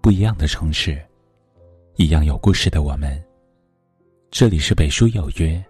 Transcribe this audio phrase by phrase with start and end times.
[0.00, 1.00] 不一样的城市，
[1.96, 3.22] 一样有故事的我们。
[4.30, 5.64] 这里是北书有约，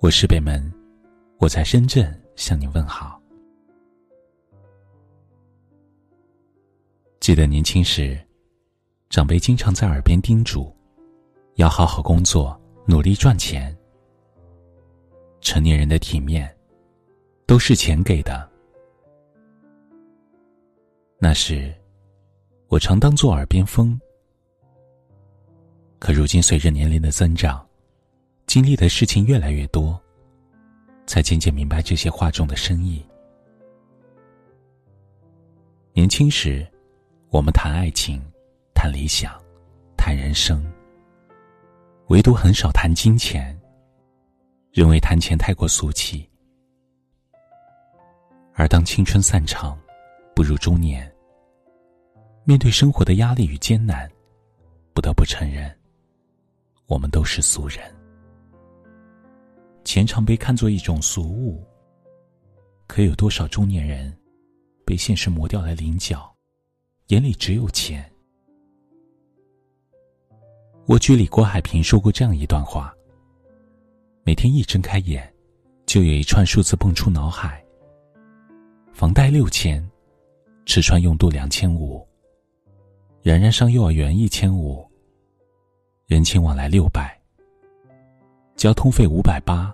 [0.00, 0.72] 我是北门，
[1.38, 3.20] 我在深圳向你问好。
[7.20, 8.18] 记得年轻时，
[9.08, 10.74] 长辈经常在耳边叮嘱，
[11.54, 13.76] 要好好工作，努力赚钱。
[15.40, 16.52] 成年人的体面，
[17.46, 18.51] 都是钱给的。
[21.24, 21.72] 那时。
[22.66, 24.00] 我常当做耳边风，
[26.00, 27.64] 可如今随着年龄的增长，
[28.46, 30.00] 经历的事情越来越多，
[31.06, 33.06] 才渐渐明白这些话中的深意。
[35.92, 36.66] 年轻时，
[37.28, 38.20] 我们谈爱情，
[38.74, 39.38] 谈理想，
[39.96, 40.64] 谈人生，
[42.08, 43.56] 唯独很少谈金钱，
[44.72, 46.26] 认为谈钱太过俗气。
[48.54, 49.78] 而当青春散场，
[50.34, 51.11] 步入中年。
[52.44, 54.10] 面对生活的压力与艰难，
[54.92, 55.72] 不得不承认，
[56.86, 57.78] 我们都是俗人。
[59.84, 61.64] 钱常被看作一种俗物，
[62.88, 64.12] 可有多少中年人
[64.84, 66.34] 被现实磨掉了棱角，
[67.08, 68.04] 眼里只有钱？
[70.86, 72.92] 我剧里郭海平说过这样一段话：
[74.24, 75.32] 每天一睁开眼，
[75.86, 77.64] 就有一串数字蹦出脑海。
[78.92, 79.88] 房贷六千，
[80.66, 82.04] 吃穿用度两千五。
[83.22, 84.84] 冉冉上幼儿园一千五，
[86.06, 87.16] 人情往来六百，
[88.56, 89.72] 交通费五百八。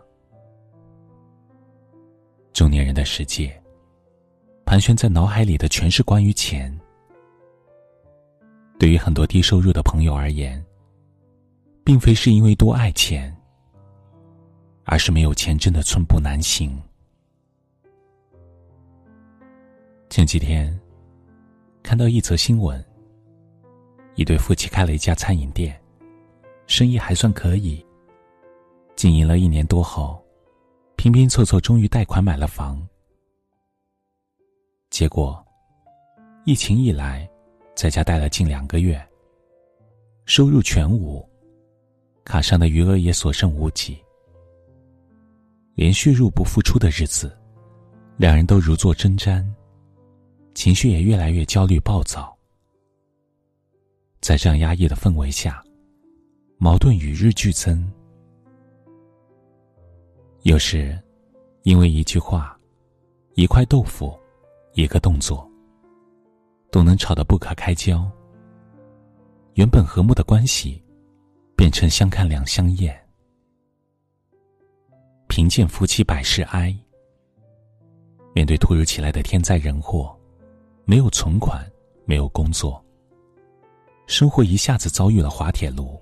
[2.53, 3.59] 中年人的世界，
[4.67, 6.79] 盘旋在脑海里的全是关于钱。
[8.79, 10.63] 对于很多低收入的朋友而言，
[11.83, 13.35] 并非是因为多爱钱，
[14.85, 16.79] 而是没有钱真的寸步难行。
[20.11, 20.79] 前几天，
[21.83, 22.85] 看到一则新闻。
[24.19, 25.81] 一对夫妻开了一家餐饮店，
[26.67, 27.87] 生意还算可以。
[28.97, 30.21] 经营了一年多后，
[30.97, 32.85] 拼拼凑凑终于贷款买了房。
[34.91, 35.41] 结果，
[36.45, 37.31] 疫情一来，
[37.77, 39.01] 在家待了近两个月，
[40.25, 41.25] 收入全无，
[42.25, 43.97] 卡上的余额也所剩无几。
[45.77, 47.39] 连续入不敷出的日子，
[48.17, 49.47] 两人都如坐针毡，
[50.55, 52.37] 情绪也越来越焦虑暴躁。
[54.29, 55.65] 在这样压抑的氛围下，
[56.59, 57.91] 矛盾与日俱增。
[60.43, 61.03] 有时，
[61.63, 62.55] 因为一句话、
[63.37, 64.15] 一块豆腐、
[64.75, 65.51] 一个动作，
[66.71, 68.07] 都能吵得不可开交。
[69.55, 70.85] 原本和睦的关系，
[71.57, 72.95] 变成相看两相厌。
[75.27, 76.77] 贫贱夫妻百事哀。
[78.35, 80.15] 面对突如其来的天灾人祸，
[80.85, 81.67] 没有存款，
[82.05, 82.85] 没有工作。
[84.09, 86.01] 生活一下子遭遇了滑铁卢，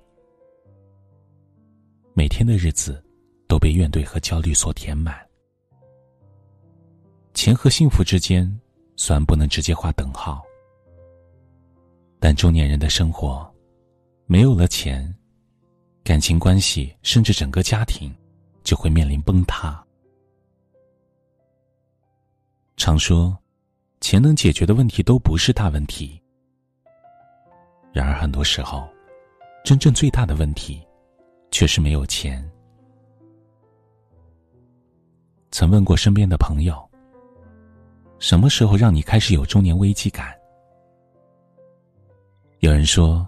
[2.13, 3.03] 每天的日子
[3.49, 5.13] 都被怨怼和焦虑所填满。
[7.33, 8.49] 钱和幸福之间
[8.95, 10.41] 虽然不能直接画等号，
[12.17, 13.45] 但中年人的生活
[14.25, 15.13] 没有了钱，
[16.01, 18.09] 感情关系甚至整个家庭
[18.63, 19.85] 就会面临崩塌。
[22.77, 23.37] 常说，
[23.99, 26.19] 钱能解决的问题都不是大问题。
[27.97, 28.87] 然而，很多时候，
[29.65, 30.79] 真正最大的问题，
[31.49, 32.47] 却是没有钱。
[35.49, 36.77] 曾问过身边的朋友
[38.19, 40.31] ：“什么时候让你开始有中年危机感？”
[42.61, 43.27] 有人说：“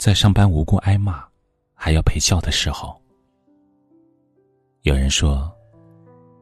[0.00, 1.22] 在上班无故挨骂，
[1.74, 2.98] 还要陪笑的时候。”
[4.84, 5.54] 有人说：“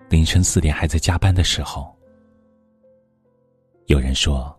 [0.09, 1.93] 凌晨四点还在加班的时候。”
[3.87, 4.57] 有人说。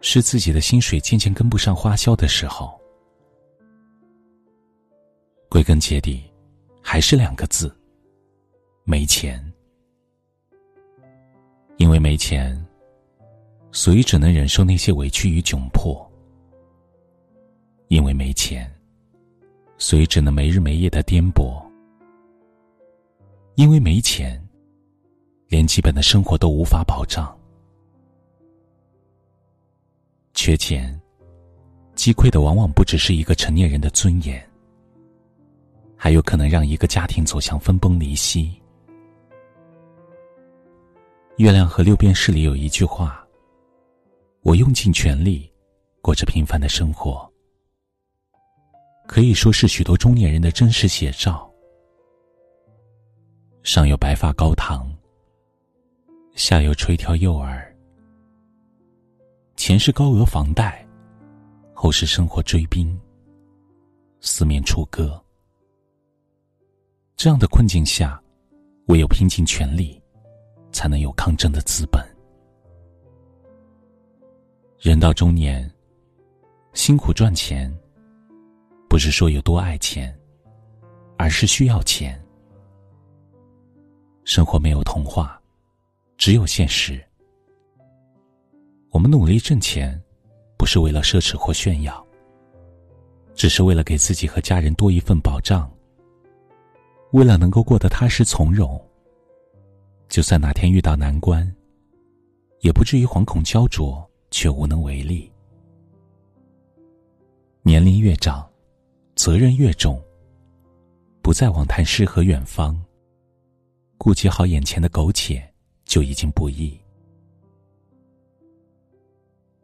[0.00, 2.78] 是自己的薪水渐渐跟不上花销的时候。
[5.48, 6.22] 归根结底，
[6.82, 7.74] 还是两个字：
[8.84, 9.42] 没钱。
[11.78, 12.60] 因为没钱，
[13.70, 15.94] 所以只能忍受那些委屈与窘迫；
[17.86, 18.68] 因为没钱，
[19.78, 21.64] 所以只能没日没夜的颠簸；
[23.54, 24.44] 因为没钱，
[25.46, 27.37] 连基本的生活都无法保障。
[30.40, 30.96] 缺钱，
[31.96, 34.40] 击溃的往往不只是一个成年人的尊严，
[35.96, 38.44] 还有可能让一个家庭走向分崩离析。
[41.38, 43.26] 《月亮和六便士》里有一句话
[44.42, 45.52] ：“我用尽全力，
[46.00, 47.28] 过着平凡的生活。”
[49.08, 51.52] 可以说是许多中年人的真实写照。
[53.64, 54.88] 上有白发高堂，
[56.36, 57.67] 下有垂髫幼儿，
[59.68, 60.82] 前是高额房贷，
[61.74, 62.98] 后是生活追兵，
[64.18, 65.22] 四面楚歌。
[67.16, 68.18] 这样的困境下，
[68.86, 70.02] 唯有拼尽全力，
[70.72, 72.02] 才能有抗争的资本。
[74.78, 75.70] 人到中年，
[76.72, 77.70] 辛苦赚钱，
[78.88, 80.18] 不是说有多爱钱，
[81.18, 82.18] 而是需要钱。
[84.24, 85.38] 生活没有童话，
[86.16, 87.04] 只有现实。
[88.90, 90.00] 我们努力挣钱，
[90.56, 92.06] 不是为了奢侈或炫耀，
[93.34, 95.70] 只是为了给自己和家人多一份保障，
[97.12, 98.80] 为了能够过得踏实从容。
[100.08, 101.54] 就算哪天遇到难关，
[102.60, 104.08] 也不至于惶恐焦灼。
[104.30, 105.32] 却无能为力。
[107.62, 108.46] 年龄越长，
[109.16, 109.98] 责任越重。
[111.22, 112.78] 不再妄谈诗和远方，
[113.96, 115.42] 顾及好眼前的苟且，
[115.86, 116.78] 就已经不易。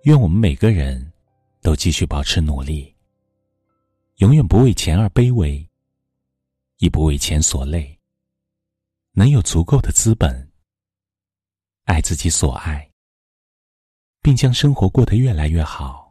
[0.04, 1.12] 愿我们每个人
[1.60, 2.94] 都继续保持努力，
[4.16, 5.68] 永远不为钱而卑微，
[6.78, 7.98] 亦不为钱所累。
[9.12, 10.50] 能有足够的资本，
[11.84, 12.90] 爱自己所爱。
[14.24, 16.03] 并将生活过得越来越好。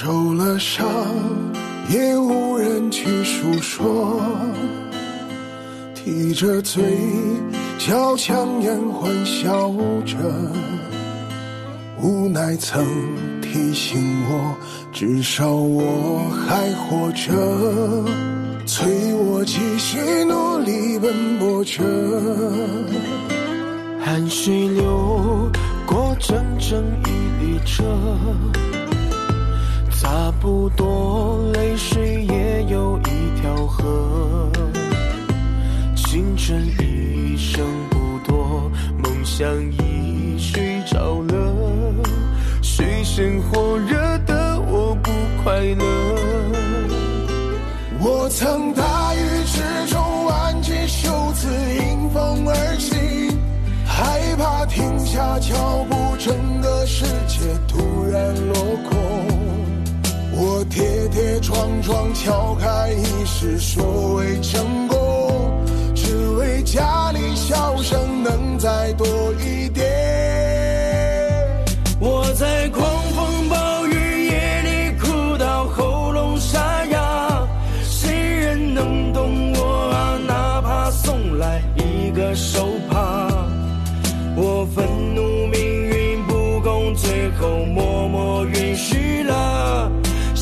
[0.00, 0.86] 受了伤。
[1.88, 4.20] 也无人去诉说，
[5.92, 6.84] 提着嘴
[7.78, 9.72] 角强颜欢笑
[10.06, 10.16] 着，
[12.00, 12.86] 无奈曾
[13.42, 14.00] 提醒
[14.30, 14.54] 我，
[14.92, 18.04] 至少我还活着，
[18.66, 21.82] 催我继续努力奔波着。
[24.00, 25.50] 汗水流
[25.84, 27.82] 过整整一列车。
[30.10, 34.50] 差不多，泪水也有一条河。
[35.94, 38.72] 青春一生不多，
[39.02, 41.54] 梦想已睡着了。
[42.62, 45.10] 水深火热的我不
[45.44, 45.84] 快乐。
[48.00, 53.38] 我曾大雨之中挽起袖子迎风而行，
[53.84, 58.54] 害怕停下脚步，整个世界突然落
[58.88, 59.47] 空。
[60.58, 60.82] 我跌
[61.12, 65.52] 跌撞撞敲开一世所谓成功，
[65.94, 69.86] 只为家里笑声能再多一点。
[72.00, 72.84] 我在狂
[73.14, 77.46] 风暴雨夜里哭到喉咙沙哑，
[77.84, 80.18] 谁人能懂我啊？
[80.26, 83.28] 哪怕送来一个手帕，
[84.34, 84.84] 我愤
[85.14, 89.77] 怒命运不公，最后默默允许了。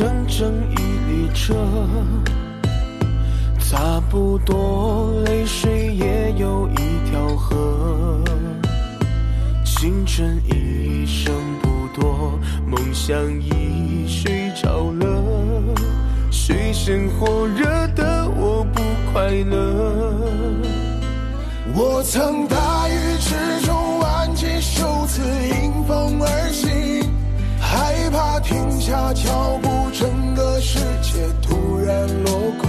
[0.00, 0.76] 整整一
[1.12, 1.54] 列车，
[3.58, 8.24] 差不多泪水也有一条河。
[9.62, 15.22] 青春一生不多，梦想已睡着了。
[16.30, 18.80] 水深火热的我不
[19.12, 20.14] 快乐。
[21.74, 25.20] 我曾大雨之中挽起袖子
[28.80, 32.68] 下脚步，整个世界突然落空。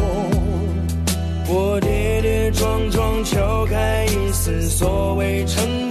[1.47, 5.90] 我跌跌撞撞敲开一丝所谓成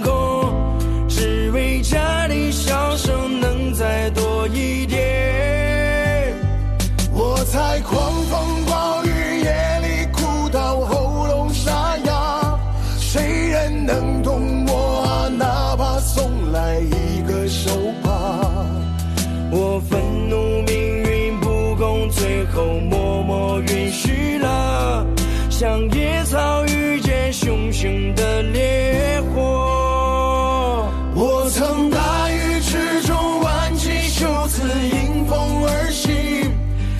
[22.53, 25.05] 口默默允许了
[25.49, 36.11] 像野草遇见熊熊的烈火我曾大雨之中挽起袖子迎风而行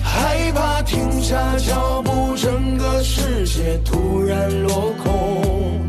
[0.02, 5.80] 害怕停下脚步整个世界突然落空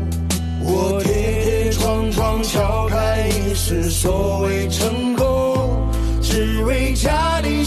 [0.62, 1.12] 我跌
[1.44, 5.24] 跌撞撞撬开一丝所谓成功。
[6.34, 7.63] 只为家里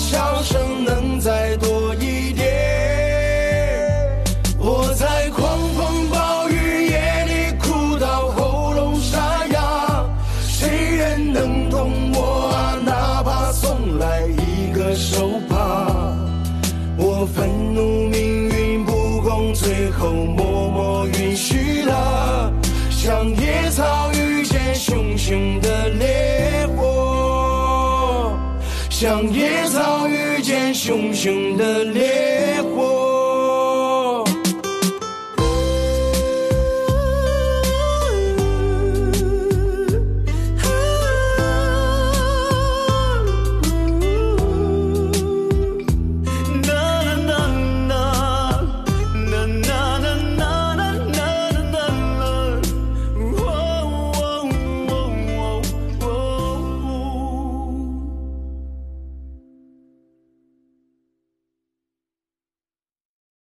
[28.99, 32.26] 像野草遇见熊熊的烈。